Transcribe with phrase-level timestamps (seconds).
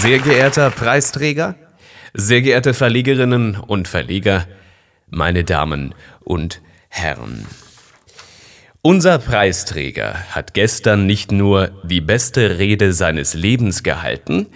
[0.00, 1.54] Sehr geehrter Preisträger,
[2.14, 4.46] sehr geehrte Verlegerinnen und Verleger,
[5.10, 7.46] meine Damen und Herren.
[8.82, 14.48] Unser Preisträger hat gestern nicht nur die beste Rede seines Lebens gehalten,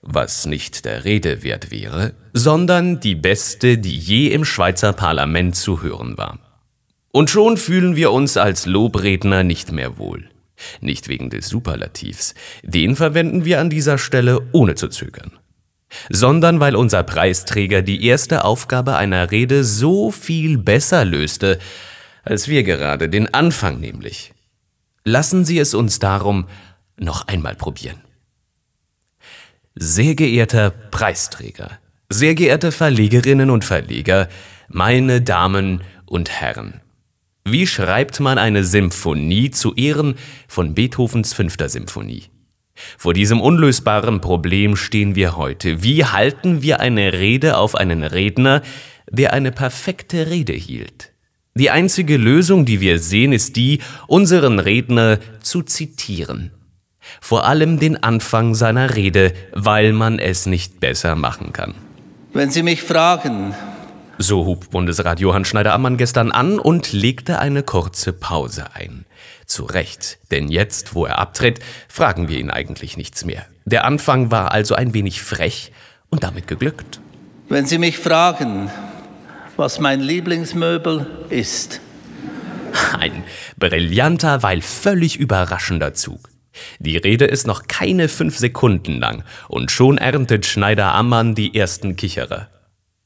[0.00, 5.82] was nicht der Rede wert wäre, sondern die beste, die je im Schweizer Parlament zu
[5.82, 6.38] hören war.
[7.12, 10.28] Und schon fühlen wir uns als Lobredner nicht mehr wohl.
[10.80, 15.32] Nicht wegen des Superlativs, den verwenden wir an dieser Stelle ohne zu zögern,
[16.10, 21.58] sondern weil unser Preisträger die erste Aufgabe einer Rede so viel besser löste,
[22.22, 24.32] als wir gerade, den Anfang nämlich.
[25.04, 26.46] Lassen Sie es uns darum
[26.96, 28.00] noch einmal probieren.
[29.74, 34.28] Sehr geehrter Preisträger, sehr geehrte Verlegerinnen und Verleger,
[34.68, 36.80] meine Damen und Herren,
[37.46, 40.14] wie schreibt man eine Symphonie zu Ehren
[40.48, 42.24] von Beethovens fünfter Symphonie?
[42.96, 45.82] Vor diesem unlösbaren Problem stehen wir heute.
[45.82, 48.62] Wie halten wir eine Rede auf einen Redner,
[49.10, 51.12] der eine perfekte Rede hielt?
[51.54, 56.50] Die einzige Lösung, die wir sehen, ist die, unseren Redner zu zitieren.
[57.20, 61.74] Vor allem den Anfang seiner Rede, weil man es nicht besser machen kann.
[62.32, 63.54] Wenn Sie mich fragen,
[64.18, 69.04] so hub Bundesrat Johann Schneider-Ammann gestern an und legte eine kurze Pause ein.
[69.46, 73.44] Zu Recht, denn jetzt, wo er abtritt, fragen wir ihn eigentlich nichts mehr.
[73.64, 75.72] Der Anfang war also ein wenig frech
[76.10, 77.00] und damit geglückt.
[77.48, 78.70] Wenn Sie mich fragen,
[79.56, 81.80] was mein Lieblingsmöbel ist.
[82.98, 83.24] Ein
[83.56, 86.30] brillanter, weil völlig überraschender Zug.
[86.78, 92.48] Die Rede ist noch keine fünf Sekunden lang und schon erntet Schneider-Ammann die ersten Kicherer.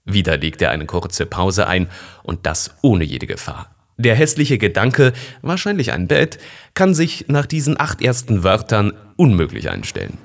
[0.08, 1.88] Wieder legt er eine kurze Pause ein
[2.22, 3.70] und das ohne jede Gefahr.
[3.98, 6.38] Der hässliche Gedanke, wahrscheinlich ein Bett,
[6.72, 10.16] kann sich nach diesen acht ersten Wörtern unmöglich einstellen.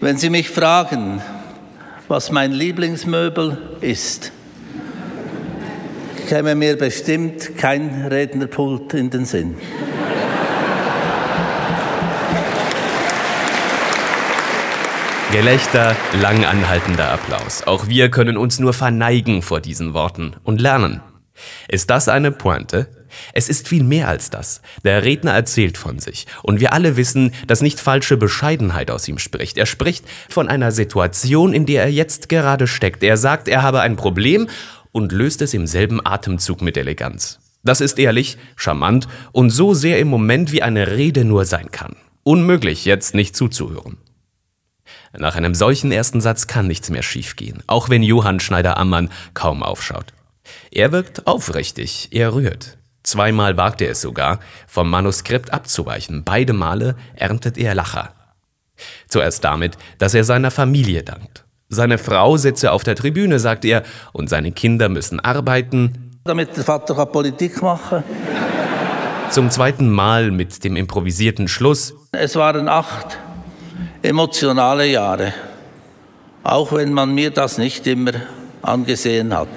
[0.00, 1.22] Wenn Sie mich fragen,
[2.08, 4.32] was mein Lieblingsmöbel ist,
[6.28, 9.54] käme mir bestimmt kein Rednerpult in den Sinn.
[15.32, 17.62] Gelächter, lang anhaltender Applaus.
[17.66, 21.00] Auch wir können uns nur verneigen vor diesen Worten und lernen.
[21.68, 22.88] Ist das eine Pointe?
[23.32, 24.60] Es ist viel mehr als das.
[24.84, 26.26] Der Redner erzählt von sich.
[26.42, 29.56] Und wir alle wissen, dass nicht falsche Bescheidenheit aus ihm spricht.
[29.56, 33.02] Er spricht von einer Situation, in der er jetzt gerade steckt.
[33.02, 34.48] Er sagt, er habe ein Problem
[34.92, 37.40] und löst es im selben Atemzug mit Eleganz.
[37.64, 41.96] Das ist ehrlich, charmant und so sehr im Moment, wie eine Rede nur sein kann.
[42.22, 43.96] Unmöglich, jetzt nicht zuzuhören.
[45.18, 50.12] Nach einem solchen ersten Satz kann nichts mehr schiefgehen, auch wenn Johann Schneider-Ammann kaum aufschaut.
[50.70, 52.78] Er wirkt aufrichtig, er rührt.
[53.02, 56.24] Zweimal wagt er es sogar, vom Manuskript abzuweichen.
[56.24, 58.14] Beide Male erntet er Lacher.
[59.08, 61.44] Zuerst damit, dass er seiner Familie dankt.
[61.68, 66.20] Seine Frau sitze auf der Tribüne, sagt er, und seine Kinder müssen arbeiten.
[66.24, 68.04] Damit der Vater Politik machen
[69.30, 71.94] Zum zweiten Mal mit dem improvisierten Schluss.
[72.12, 73.18] Es waren acht
[74.02, 75.32] emotionale Jahre,
[76.42, 78.12] auch wenn man mir das nicht immer
[78.60, 79.48] angesehen hat.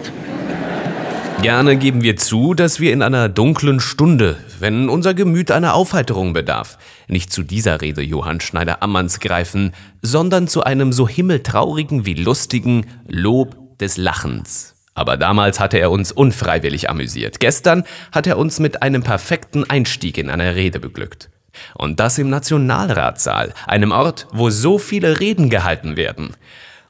[1.42, 6.34] Gerne geben wir zu, dass wir in einer dunklen Stunde, wenn unser Gemüt einer Aufheiterung
[6.34, 12.88] bedarf, nicht zu dieser Rede Johann Schneider-Ammanns greifen, sondern zu einem so himmeltraurigen wie lustigen
[13.08, 14.76] Lob des Lachens.
[14.94, 17.40] Aber damals hatte er uns unfreiwillig amüsiert.
[17.40, 21.30] Gestern hat er uns mit einem perfekten Einstieg in eine Rede beglückt.
[21.76, 26.36] Und das im Nationalratssaal, einem Ort, wo so viele Reden gehalten werden.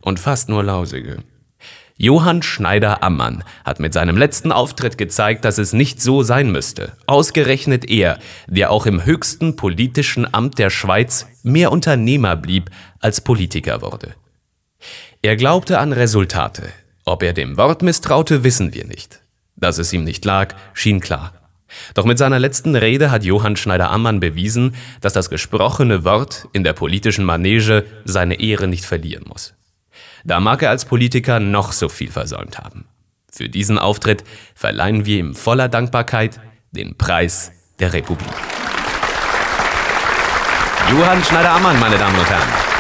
[0.02, 1.24] Und fast nur lausige.
[1.98, 6.92] Johann Schneider-Ammann hat mit seinem letzten Auftritt gezeigt, dass es nicht so sein müsste.
[7.06, 13.82] Ausgerechnet er, der auch im höchsten politischen Amt der Schweiz mehr Unternehmer blieb als Politiker
[13.82, 14.14] wurde.
[15.22, 16.64] Er glaubte an Resultate.
[17.06, 19.22] Ob er dem Wort misstraute, wissen wir nicht.
[19.56, 21.45] Dass es ihm nicht lag, schien klar.
[21.94, 26.74] Doch mit seiner letzten Rede hat Johann Schneider-Ammann bewiesen, dass das gesprochene Wort in der
[26.74, 29.54] politischen Manege seine Ehre nicht verlieren muss.
[30.24, 32.86] Da mag er als Politiker noch so viel versäumt haben.
[33.32, 34.24] Für diesen Auftritt
[34.56, 36.40] verleihen wir ihm voller Dankbarkeit
[36.72, 38.34] den Preis der Republik.
[40.92, 42.75] Johann Schneider-Ammann, meine Damen und Herren.